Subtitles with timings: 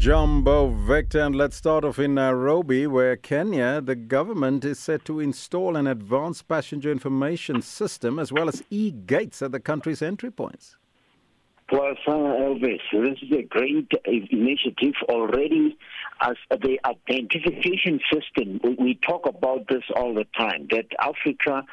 [0.00, 5.20] Jumbo Victor, and let's start off in Nairobi, where Kenya, the government is set to
[5.20, 10.30] install an advanced passenger information system as well as e gates at the country's entry
[10.30, 10.78] points.
[11.72, 15.76] Well, Elvis, this is a great initiative already
[16.22, 21.64] as the identification system, we talk about this all the time, that Africa,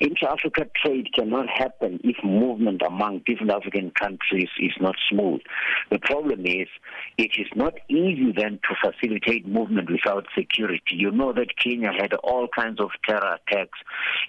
[0.00, 5.40] intra-Africa trade cannot happen if movement among different African countries is not smooth.
[5.90, 6.68] The problem is
[7.18, 10.94] it is not easy then to facilitate movement without security.
[10.94, 13.78] You know that Kenya had all kinds of terror attacks,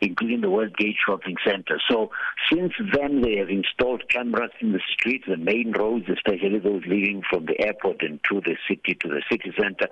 [0.00, 1.80] including the Westgate shopping center.
[1.90, 2.10] So
[2.50, 4.80] since then they have installed cameras in the
[5.16, 9.08] streets, the main roads, especially those leading from the airport and to the city, to
[9.08, 9.88] the city center.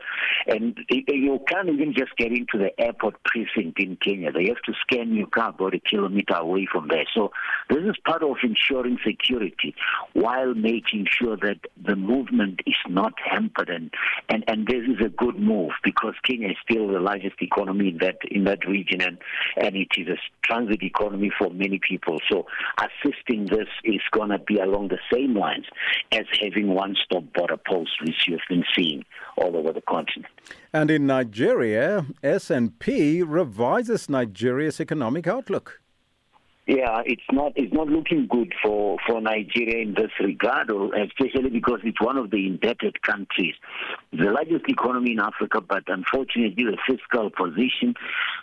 [0.46, 4.32] And you can't even just get into the airport precinct in Kenya.
[4.32, 7.04] They have to scan your car about a kilometer away from there.
[7.14, 7.30] So
[7.68, 9.74] this is part of ensuring security
[10.12, 13.70] while making sure that the movement is not hampered.
[13.70, 13.90] And,
[14.28, 17.98] and, and this is a good move because Kenya is still the largest economy in
[17.98, 19.18] that in that region and,
[19.56, 20.16] and it is a
[20.46, 22.18] transit economy for many people.
[22.30, 22.46] So
[22.78, 25.66] assisting this is going to be along the same lines
[26.12, 29.04] as having one-stop border posts, which you've been seeing
[29.36, 30.32] all over the continent.
[30.72, 35.80] And in Nigeria, S&P revises Nigeria's economic outlook.
[36.66, 41.80] Yeah, it's not it's not looking good for, for Nigeria in this regard, especially because
[41.84, 43.54] it's one of the indebted countries,
[44.12, 47.94] the largest economy in Africa, but unfortunately the fiscal position,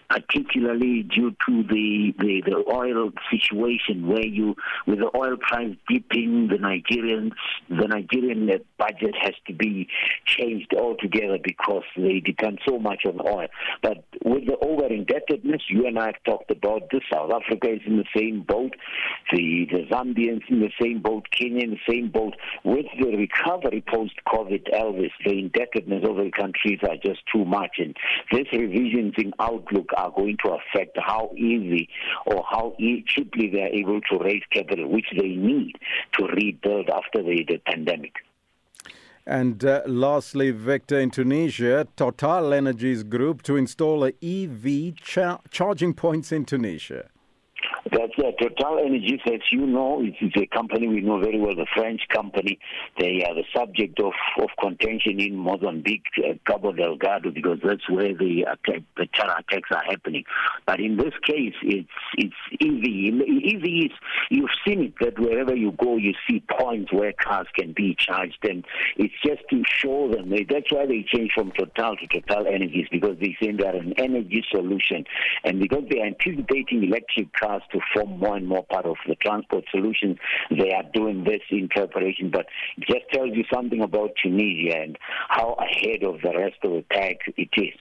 [0.08, 4.56] particularly due to the, the, the oil situation, where you
[4.86, 7.32] with the oil price dipping, the Nigerian
[7.70, 9.88] the Nigerian budget has to be
[10.28, 13.48] changed altogether because they depend so much on oil.
[13.82, 17.02] But with the over indebtedness, you and I have talked about this.
[17.12, 18.74] South Africa is in the same boat.
[19.34, 21.26] The, the Zambians in the same boat.
[21.38, 22.36] Kenya in the same boat.
[22.64, 27.78] With the recovery post COVID, Elvis, the indebtedness of the countries are just too much.
[27.80, 27.96] And
[28.32, 31.90] these revisions in outlook are going to affect how easy
[32.26, 35.74] or how e- cheaply they are able to raise capital, which they need
[36.18, 38.14] to rebuild after the, the pandemic.
[39.26, 46.32] And uh, lastly, Victor, in Tunisia, Total Energies Group to install EV char- charging points
[46.32, 47.11] in Tunisia.
[47.90, 51.66] That's uh, Total Energies, as you know, it's a company we know very well, the
[51.76, 52.60] French company.
[53.00, 58.14] They are the subject of, of contention in Mozambique, uh, Cabo Delgado, because that's where
[58.14, 60.26] the, attack, the terror attacks are happening.
[60.68, 63.56] But in this case, it's it's EV.
[63.56, 63.98] EV is
[64.30, 68.38] you've seen it that wherever you go, you see points where cars can be charged,
[68.44, 68.64] and
[68.98, 70.30] it's just to show them.
[70.30, 73.94] That's why they changed from Total to Total Energies because they say they are an
[73.98, 75.06] energy solution,
[75.44, 79.16] and because they are anticipating electric cars to form more and more part of the
[79.16, 80.18] transport solution.
[80.50, 82.46] They are doing this in preparation, but
[82.78, 84.98] it just tells you something about Tunisia and
[85.30, 87.74] how ahead of the rest of the pack it is.